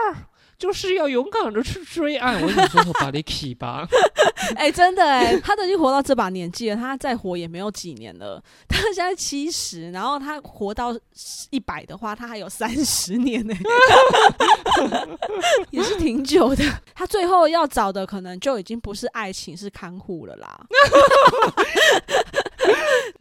[0.60, 3.88] 就是要勇敢的去追爱，我跟你说说把你起吧。
[4.56, 8.44] 哎，真的哎，他都已经活到这把年纪了，他再活也没有几年了。
[8.68, 10.94] 他现在七十，然后他活到
[11.50, 13.56] 一百的话，他还有三十年呢，
[15.72, 16.64] 也是挺久的。
[16.94, 20.60] 他最后要找的可能就已经不是爱情，是看护了啦。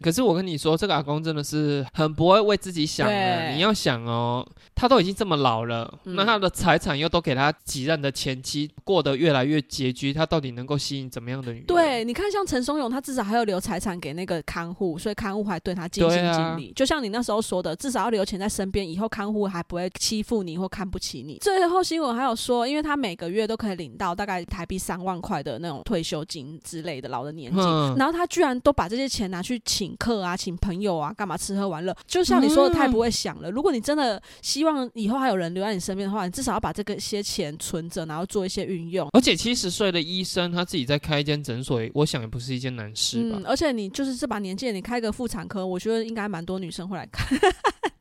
[0.02, 3.50] 可是我跟你说，这个阿公真的是很不会为自己想的。
[3.50, 4.46] 你要想哦，
[4.78, 11.66] 他都已经这么老了，那他的财产又都给他几任的前妻，过得越来越拮据，他到底能够吸引怎么样的女人？
[11.66, 16.72] 对，你看像陈松勇，他至少还要留财产给那个看护，所以看护还对他尽心尽力。
[16.76, 21.38] 就像你那时候说的，至少要留钱在身边，以后看护还不会欺负你或看不起你。
[21.38, 27.60] 最后新闻还有说，因为他每个月都可以领到大概台币三万块的那种退休金之类的老的年金，
[27.96, 31.92] 然后他居然都把这些钱拿去请客啊，请朋友啊，干嘛吃喝玩乐？
[32.06, 33.50] 就像你说的，太不会想了。
[33.50, 39.08] 如果你真的希望以后还有人留在你身边的话，你至少要把这个些钱存着，然后做一些运用。
[39.12, 43.40] 而且七十岁的医生他自己在开一间诊所，我想也不是一件难事吧。
[43.44, 47.38] 而且你就是这把年纪，你开个妇产科，我觉得应该蛮多女生会来看。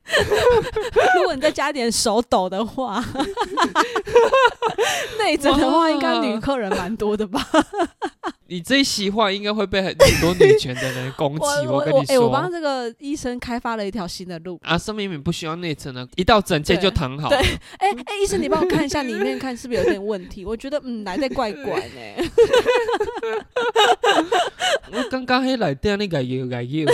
[1.15, 3.03] 如果你再加点手抖的话，
[5.19, 7.45] 内诊的话，应该女客人蛮多的吧？
[8.49, 11.45] 你这一席话应该会被很多女权的人攻击。
[11.67, 14.77] 我跟你说，我帮这个医生开发了一条新的路啊！
[14.77, 17.27] 生明明不需要内诊了，一到诊间就躺好。
[17.27, 17.37] 对，
[17.77, 20.45] 哎哎，医生，你帮我看一下里面，看是不是有点问题？
[20.45, 22.31] 我觉得嗯，来的怪怪呢。
[24.93, 26.89] 我刚刚还来电那个有个有。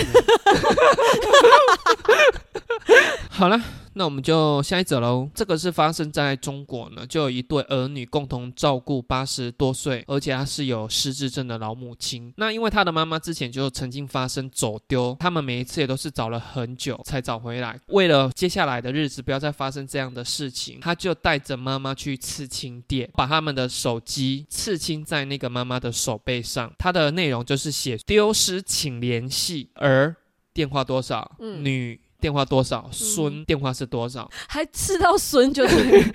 [3.29, 3.59] 好了。
[3.95, 5.29] 那我们就下一则喽。
[5.35, 12.33] 这个是发生在中国呢，就有一对儿女共同照顾八十多岁，而且他是有失智症的老母亲。
[12.37, 17.79] 那因为他的妈妈之前就曾经发生走丢，他们每一次也都是找了很久才找回来。
[17.89, 26.73] 为了接下来的日子不要再发生这样的事情，他就带着妈妈去刺青店，把他们的手机刺青在那个妈妈的手背上。
[26.79, 30.15] 他的内容就是写丢失请联系，而
[30.51, 31.35] 电话多少？
[31.39, 31.99] 女。
[32.23, 36.13] 电话多少，孙电话是多少，还刺到孙就对了，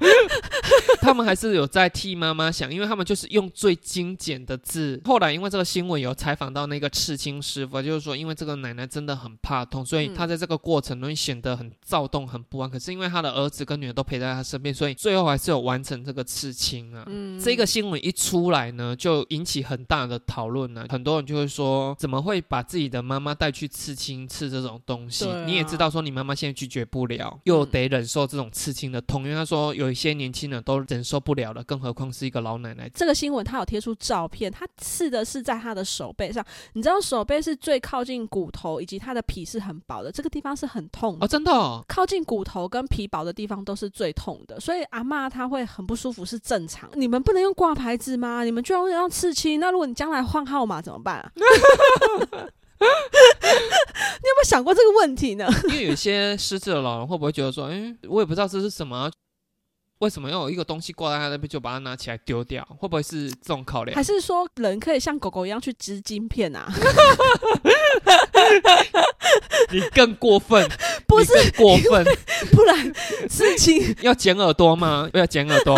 [1.02, 4.98] 他们还是有在替妈妈想，因为他们就是用最精简的字。
[5.04, 12.70] 后来因为这个新闻有采访到那个刺青师傅，就是说因为这个奶奶真的很怕痛，所以嗯她在这个过程中显得很躁动、很不安。
[12.70, 17.04] 可是因为她的儿子跟女儿都陪在她身边，所以最后还是有完成这个刺青啊。
[17.08, 20.86] 嗯，这个新闻一出来呢，就引起很大的讨论呢。
[20.88, 25.25] 很多人就会说，怎么会把自己的妈妈带去刺青、刺这种东西？
[25.46, 32.90] 你也知道，说你妈妈现在拒绝不了，又得忍受这种刺青的痛，因为他说有一些年轻人都忍受不了了，更何况是一个老奶奶。
[32.94, 36.44] 这个新闻他有贴出照片，他刺的是在他的手背上。
[36.72, 41.24] 你知道手背是最靠近骨头，以及它的皮是很薄的，这个地方是很痛的。
[41.24, 46.88] 哦，真的、哦，靠近骨头跟皮薄的地方都是最痛的，所以阿妈她会很不舒服是正常。
[46.94, 48.44] 你们不能用挂牌子吗？
[48.44, 51.32] 你们居然要让刺青，那如果你将来换号码怎么办啊？
[52.80, 55.48] 你有没有想过这个问题呢？
[55.70, 59.10] 因为有些失智的老人会不会觉得说，哎，我也不知道这是什么。
[60.00, 62.62] 为什么要有一个东西挂在他那边就把它拿起来丢掉？
[62.78, 64.02] 会不会是这种考量还？
[64.04, 66.68] 是说人可以像狗狗一样去织晶片啊？
[69.72, 70.68] 你更过分，
[71.08, 72.04] 不是过分，
[72.52, 72.92] 不然
[73.30, 75.08] 事情要剪耳朵吗？
[75.10, 75.74] 不要剪耳朵。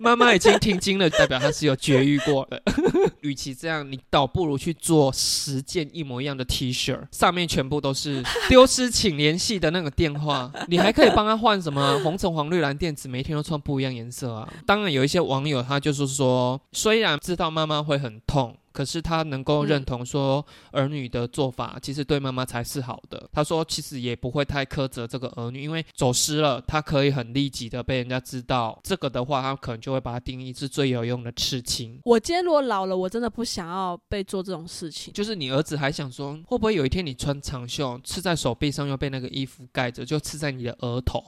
[0.00, 2.60] 妈妈已经听经了，代表她是有绝育过的。
[3.20, 10.50] 与其这样，你倒不如去做十件一模一样的 T 恤，上面全部都是丢失请联系的那个电话。
[10.68, 14.50] 你还可以帮他换什么红橙黄绿蓝靛紫，每天都穿不一样颜色啊。
[14.66, 18.56] 当然，有一些网友他就是说，虽然知道妈妈会很痛。
[18.72, 23.28] 可是他能够认同说儿女的做法其实对妈妈才是好的。
[23.32, 28.78] 他说其实也不会太苛责这个儿女，因为走失了，他可以很立即的被人家知道。
[28.84, 32.00] 这个的话，他可能就会把它定义是最有用的刺青。
[32.04, 35.12] 我今天如果老了，我真的不想要被做这种事情。
[35.12, 41.22] 就是你儿子还想说，会不会有一天你穿长袖刺在手臂上，又被那个衣服盖着，就刺在你的额头？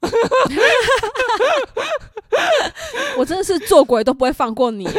[3.16, 4.86] 我真的是做鬼都不会放过你。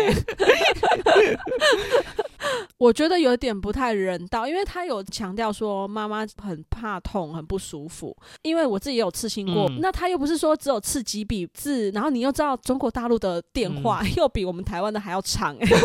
[2.77, 8.15] 我觉得有点不太人道，因为他有强调说妈妈很怕痛、很不舒服。
[8.43, 9.79] 因为我自己也有刺青过，嗯。
[9.81, 14.13] 那他又不是说只有刺几笔字，然后你又知道中国大陆的电话、嗯。
[14.15, 15.75] 又比我们台湾的还要长、欸， 他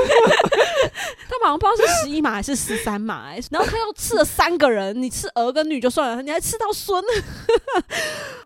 [1.42, 7.02] 好像不知道是十一码还是十三码、欸，然后他又刺了三个人，你刺儿跟女就算了，你还刺到孙，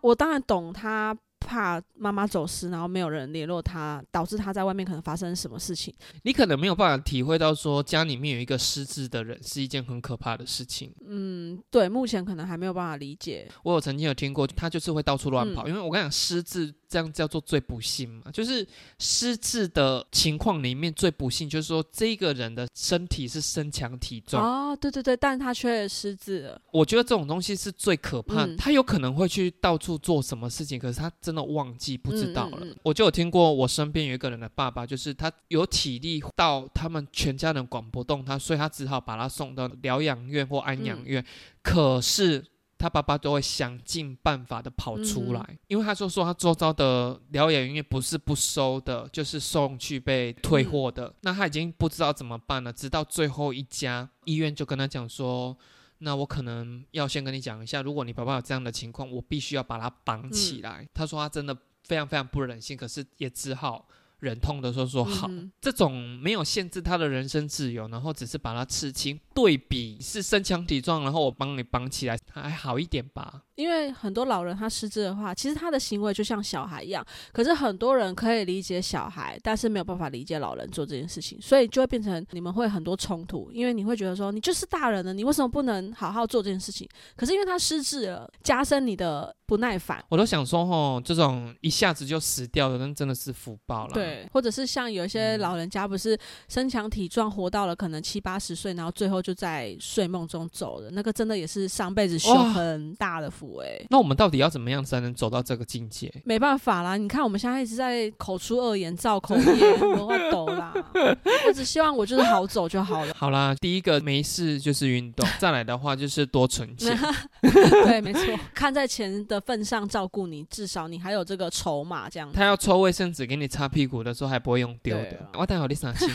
[0.01, 1.17] 我当然懂他。
[1.47, 5.93] 怕妈妈走失，然后没有人联络他，导致他在外面可能发生什么事情。
[6.23, 10.93] 你可能没有办法体会到说家里面有一个失智的人是一件很可怕的事情。
[11.07, 13.49] 嗯，对，目前可能还没有办法理解。
[13.63, 18.67] 我有曾经有听过，他就是会到处乱嗯跑，因为我跟你讲，失智这样叫做最不幸嘛，就是
[18.99, 24.43] 失智的情况里面最不幸，就是说这个人的身体是身强体壮。
[24.43, 26.61] 哦，对对对，但他却失智了。
[26.71, 32.57] 我觉得这种东西是最可怕的，嗯他有可能会去到处做什么事情，可是他真的忘记不知道了。
[32.61, 41.23] 嗯嗯嗯我就有听过，我身边有一个人的爸爸，就是他有体力到他们全家人管不动他，所以他只好把他送到疗养院或安养院。
[41.61, 42.43] 可是
[42.77, 51.13] 他爸爸都会想尽办法的跑出来，嗯因为他就说他周遭的疗养院不是不收的，就是送去被退货的。
[51.21, 55.55] 那他已经不知道怎么办了，直到最后一家医院就跟他讲说。
[55.99, 60.87] 那我可能要先跟你讲一下，如果你爸爸有这样的情况，我必须要把他绑起来。
[60.93, 63.87] 他说他真的非常非常不忍心，可是也只好
[64.19, 65.27] 忍痛的说说好。
[65.29, 73.41] 嗯这种没有限制他的人身自由，然后只是把他刺青，对比是身强体壮，然后我帮你绑起来，还好一点吧。
[73.55, 77.05] 因为很多老人他失智的话，其实他的行为就像小孩一样。
[77.33, 83.51] 可是很多人可以理解小孩，但是没有办法理解老人做这件事情，所以就会变成你们会很多冲突。
[83.51, 86.87] 因为你会觉得说，你就是大人了，你为什么不能好好做这件事情？
[87.15, 90.03] 可是因为他失智了，加深你的不耐烦。
[90.09, 96.17] 我都想说，吼，这种一下子就死掉的，那真的是福报了。，对，或者是像有一些嗯老人家，不是
[96.49, 106.13] 身强体壮，活到了可能七八十岁，然后最后就在睡梦中走了，那个真的也是上辈子修很大的福哎、那我们到底要怎么样才能走到这个境界？
[106.25, 109.43] 没办法啦，你看我们现在一直在口出恶言、造口业，
[109.81, 110.73] 我会抖啦。
[111.47, 113.13] 我只希望我就是好走就好了。
[113.15, 116.97] 好啦，第一个没事就是运动，再来的话就是多存钱。
[117.41, 118.21] 对，没错，
[118.53, 122.31] 看在钱的份上照顾你，至少你还有这个筹码这样。
[122.31, 126.09] 他要抽卫生纸给你擦屁股的时候还不会用丢的我待会你伤心。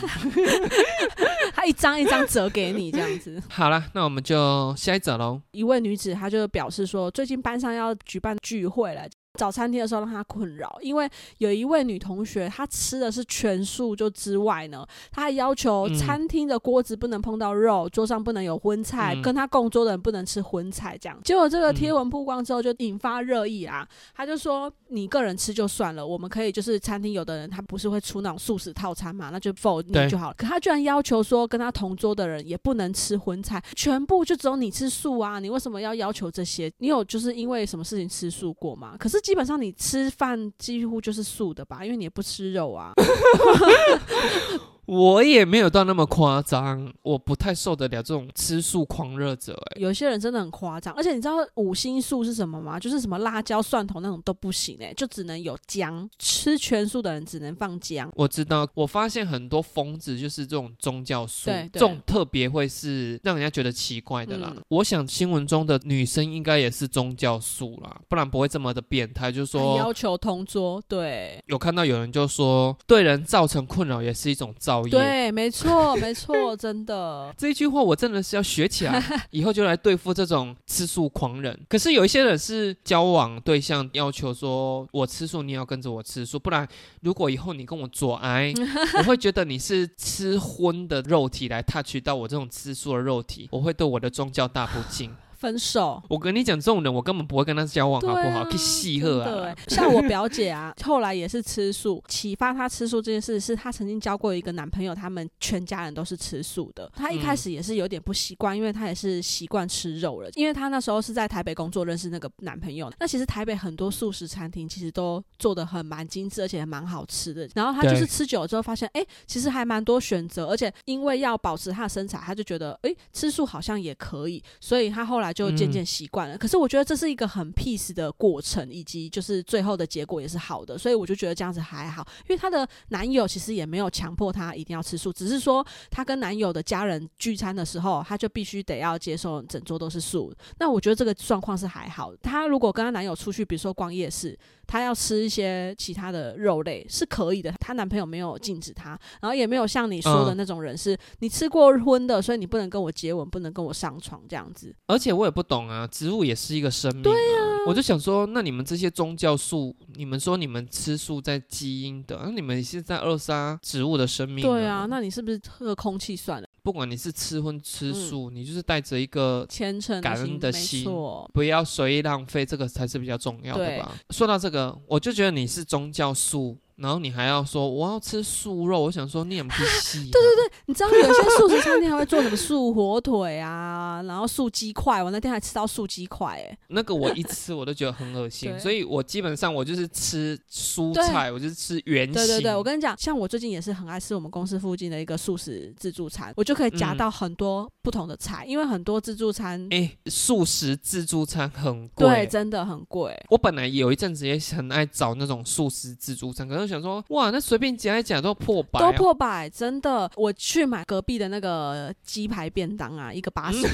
[1.53, 3.41] 他一张一张折给你这样子。
[3.49, 5.41] 好啦，那我们就下一则喽。
[5.51, 9.07] 一位女子她就表示说，最近班上要举办聚会了，
[9.39, 21.19] 找餐厅的时候让他困扰，因为有一位女同学，她吃的是全素，就之外呢，她还要求嗯餐厅的锅子不能碰到肉，桌上不能有荤菜，嗯跟她共桌的人不能吃荤菜，这样。
[21.23, 23.87] 结果这个嗯贴文曝光之后，就引发热议啊。
[24.15, 30.35] 他就说，你个人吃就算了，我们可以就是餐厅有的人他不是会出那种素食套餐嘛，那就否你就好了。
[30.37, 35.39] 可他居然要求说，跟他同桌的人也不能吃荤菜，全部就只有你吃素啊！
[35.39, 36.71] 你为什么要要求这些？
[36.77, 38.95] 你有就是因为什么事情吃素过吗？
[38.99, 42.91] 可是基本上你吃饭几乎就是素的吧，因为你也不吃肉啊。
[44.85, 52.79] 我也没有到那么夸张，我不太受得了这种吃素狂热者、哎，有些人真的很夸张，而且你知道五星素是什么吗？
[52.79, 56.09] 就是什么辣椒、蒜头那种都不行哎、就只能有姜。
[56.19, 58.11] 吃全素的人只能放姜。
[58.15, 64.51] 我知道，我发现很多疯子就是这种宗教素，这种特别会是让人家觉得奇怪的啦。
[64.55, 69.31] 嗯我想新闻中的女生应该也是宗教素啦，不然不会这么的变态。
[69.31, 74.89] 就是说，要求同桌，对有看到有人就说，对人造成困扰也是一种造业。
[74.89, 77.33] 对，没错没错，真的。
[77.37, 79.01] 这一句话我真的是要学起来，
[79.31, 81.59] 以后就来对付这种吃素狂人。
[81.69, 86.67] 可是有一些人是交往对象要求说，我吃素，你也要跟着我吃素，不然
[87.01, 88.53] 如果以后你跟我做爱，
[88.99, 95.13] 我会觉得你是吃荤的肉体来 touch 到我这种吃素的肉体，我会对我的宗教大不敬。
[95.43, 96.01] 分手。
[96.07, 98.21] 我跟你讲，这种人我根本不会跟他交往，好不好？
[98.21, 99.55] 对啊，可以戏真喝啊的欸。
[99.67, 102.01] 像我表姐啊，后来也是吃素。
[102.07, 106.89] 启发她吃素这件事，是她曾经交过一个男朋友，他们全家人都是吃素的。
[106.95, 110.29] 她一开始也是有点不习惯，因为她也是习惯吃肉了。
[110.35, 112.89] 因为她那时候是在台北工作，认识那个男朋友。
[112.99, 117.49] 那其实台北很多素食餐厅其实都做的很蛮精致，而且还蛮好吃的。
[117.55, 126.37] 然后她就是吃久了之后发现，哎、其实还蛮多选择，而且因为要保持她的身材，她就觉得，哎、吃素好像也可以，所以她后来就渐渐习惯了。
[126.37, 132.05] 可是我觉得这是一个很 peace 的过程，以及就是最后的结果也是好的，所以我就觉得这样子还好。
[132.27, 140.33] 因为她的男友其实也没有强迫她一定要吃素，只是说她跟男友的家人聚餐的时候，她就必须得要接受整桌都是素。
[140.59, 142.13] 那我觉得这个状况是还好。
[142.21, 154.73] 她如果跟她男友出去，比如说逛夜市，她要吃一些其他的肉类是可以的，她男朋友没有禁止她，然后也没有像你说的嗯那种人是，你吃过荤的，所以你不能跟我接吻，不能跟我上床这样子。
[154.87, 157.17] 而且我也不懂啊，植物也是一个生命、啊。
[157.65, 166.47] 我就想说，那你们这些宗教素，你们说你们吃素在基因的，那、你们是在扼杀植物的生命、对啊，那你是不是喝空气算了？
[166.61, 170.85] 不管你是吃荤吃素，你就是带着一个虔诚感恩心，的心。
[171.33, 173.97] 不要随意浪费，这个才是比较重要的吧。
[174.09, 176.57] 说到这个，我就觉得你是宗教素。
[176.75, 192.13] 然后你还要说我要吃素肉，我想说你很不细、 对对对，你知道有些素食餐厅还会做什么素火腿啊， 然后素鸡块，我那天还吃到素鸡块，哎，那个我一吃我都觉得很恶心，所以我基本上我就是吃蔬菜，我就是吃原形。
[192.13, 203.15] 对对对，我跟你讲，像我最近也是很爱吃我们公司附近的一个素食自助餐，我就可以夹嗯到很多不同的菜，因为很多自助餐哎，素食自助餐很贵，对真的很贵。
[203.29, 210.09] 我本来有一阵子也很爱找那种素食自助餐，可是我想说，哇，那随便讲一讲都破百、啊，都破百，真的。
[210.15, 213.67] 我去买隔壁的那个鸡排便当啊，一个八十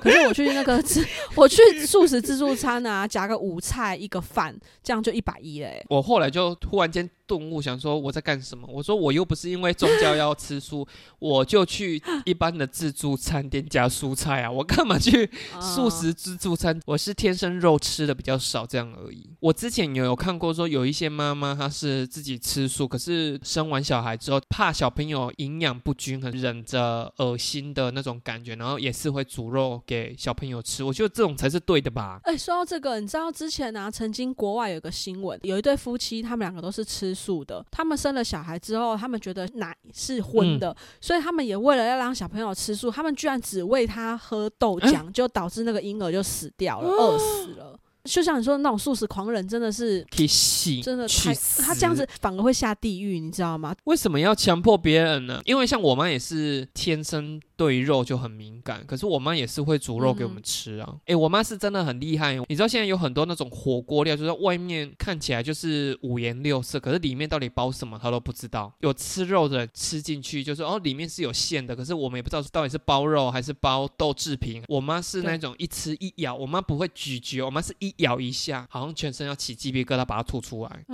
[0.00, 5.84] 可是我去那个 吃，我去素食自助餐啊，夹个五菜一个饭，这样就一百一嘞。
[5.88, 8.68] 我后来就突然间顿悟，想说我在干什么？
[8.70, 10.86] 我说我又不是因为宗教要吃素，
[11.18, 16.78] 我就去一般的自助餐店加蔬菜啊，我干嘛去素食自助餐？
[16.84, 19.30] 我是天生肉吃的比较少，这样而已。
[19.40, 30.84] 我之前有有看过说有一些妈妈她是自己吃素，可是生完小孩之后怕小朋友营养不均衡，忍着恶心的那种感觉，然后也是会煮肉给小朋友吃。
[30.84, 32.20] 我觉得这种才是对的吧？
[32.24, 37.64] 哎、说到这个，你知道之前啊，曾经国外有个新闻，有一对夫妻，他们两个都是吃素的。
[37.70, 47.78] 他们生了小孩之后，他们觉得奶是荤的，所以他们也为了要让小朋友吃素，他们居然只喂他喝豆浆， 就导致那个婴儿就死掉了，饿死了。
[48.04, 53.72] 就像你说的那种素食狂人，真的是可以洗，真的太去他这样子反而会下地狱，你知道吗？
[53.84, 55.40] 为什么要强迫别人呢？
[55.44, 60.96] 因为像我妈也是天生对于肉就很敏感，可是我妈也是会煮肉给我们吃啊。
[61.04, 62.44] 诶，我妈是真的很厉害哦。
[62.48, 68.74] 你知道现在有很多那种火锅料，就是外面看起来就是五颜六色，可是里面到底包什么她都不知道。
[68.80, 74.60] 有吃肉的人吃进去就是哦，里面是有馅的，可是我们也不知道到底是包肉还是包豆制品。
[74.66, 80.84] 我妈是那种一吃一咬，我妈不会咀嚼，我妈是一咬一下，好像全身要起鸡皮疙瘩把它吐出来。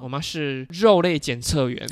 [0.00, 1.86] 我妈是肉类检测员，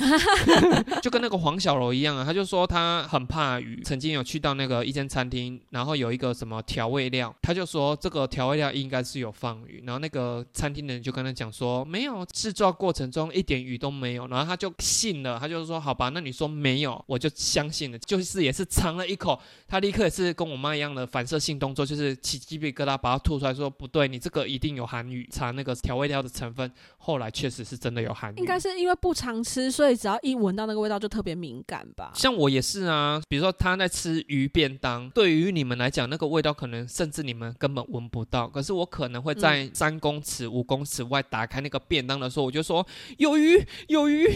[1.01, 2.23] 就跟那个黄小柔一样啊。
[2.23, 32.11] 他就说他很怕鱼，曾经有去到那个一间餐厅，然后有一个什么调味料，他就说这个调味料应该是有放鱼，然后那个餐厅的人就跟他讲说没有，制作过程中一点鱼都没有，然后他就信了，他就说好吧，那你说没有，我就相信了，就是也是尝了一口，他立刻也是跟我妈一样的反射性动作，就是起鸡皮疙瘩把它吐出来，说不对，你这个一定有含鱼，查那个调味料的成分，后来确实是真的有含鱼，应该是因为不常吃，所以只要一闻到那个味道就特别敏感吧。
[32.15, 42.85] 像我也是啊，比如说他在吃鱼便当，对于你们来讲，那个味道可能甚至你们根本闻不到，可是我可能会在三公尺、五公尺外打开那个便当的时候，我就说
[43.17, 44.25] 有鱼，有鱼。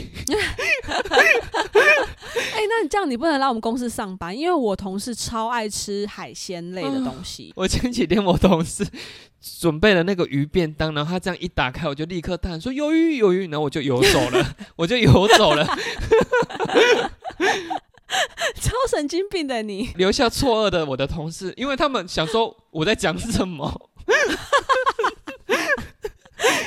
[2.53, 7.51] 哎，那你这样你不能来我们公司上班，因为我同事超爱吃海鲜类的东西。
[7.55, 8.86] 我前几天我同事
[9.59, 15.65] 准备了那个鱼便当，然后他这样一打开，我就立刻叹说有鱼有鱼，然后我就游走了， 我就游走了。
[18.55, 23.89] 超神经病的你， 留下错愕的我的同事，因为他们想说我在讲什么。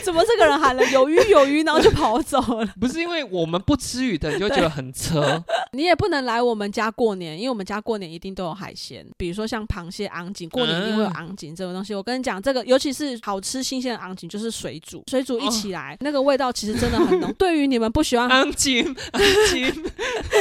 [0.06, 2.68] 怎么这个人喊了有鱼有鱼，然后就跑走了？
[2.80, 5.42] 不是因为我们不吃鱼的，你就觉得很扯。
[5.74, 11.92] 你也不能来我们家过年，因为我们家过年一定都有海鲜，比如说像螃蟹、昂锦，过年一定会有昂锦这种东西。
[11.92, 17.34] 我跟你讲，这个尤其是好吃新鲜的昂锦，就是水煮，水煮一起来，那个味道其实真的很浓。
[17.36, 19.64] 对于你们不喜欢昂锦，昂锦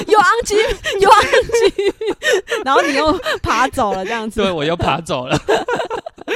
[0.07, 0.55] 有昂锦
[1.01, 3.11] 有昂锦，然后你又
[3.41, 5.35] 爬走了这样子，对我又爬走了。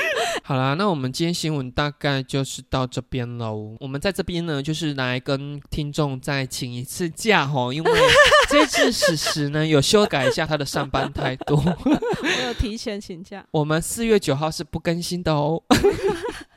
[0.43, 3.75] 好啦，那我们今天新闻大概就是到这边喽。
[3.79, 7.91] 我们在这边呢，就是来跟听众再请一次假哈，因为
[8.49, 13.45] 这次史实呢有修改一下他的上班态度， 我有提前请假。
[13.51, 15.61] 我们四月九号是不更新的哦。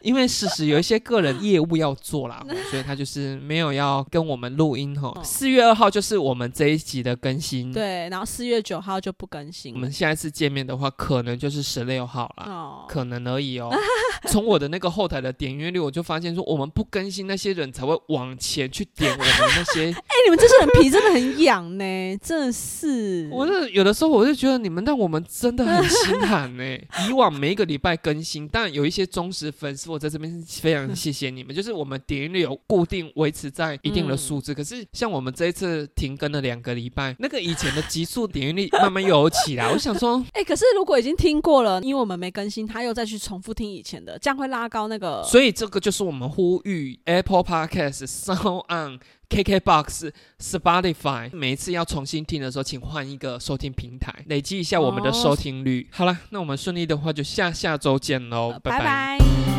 [0.03, 5.13] 因为事实有一些个人业务要做啦， 所以他就是没有要跟我们录音哈。
[5.23, 9.75] 四月二号就是我们这一集的更新，对，然后四月九号就不更新。
[9.75, 13.71] 我们下一次见面的话，可能就是十六号了，可能而已哦。
[14.29, 19.27] 从我的那个后台的点阅率，我就发现说，我们不更新，那些人才会往前去点我们
[19.57, 19.87] 那些。
[19.95, 23.29] 哎，你们这些人皮真的很痒呢，真的是。
[23.31, 26.63] 我是有的时候我就觉得你们让我们真的很心寒呢。
[27.09, 29.92] 以往每一个礼拜更新，但有一些忠实粉丝。
[29.93, 34.55] 我在这边非常谢谢你们，就是我们点击率有固定维持在一定的数字。
[34.55, 39.71] 可是像我们这一次停更了两个礼拜，那个以前的极速点击率慢慢又有起来。
[39.71, 45.23] 我想说， 哎，可是如果已经听过了，因为我们没更新，他又再去重复听以前的，这样会拉高那个。
[45.25, 55.89] 所以这个就是我们呼吁 Apple Podcast、Sound On、KKBox、Spotify，每一次要重新听的时候，请换一个收听平台，累积一下我们的收听率。
[55.91, 59.52] 好了，那我们顺利的话，就下下周见喽，拜拜。